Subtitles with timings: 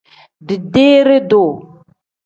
[0.47, 1.49] Dideere-duu.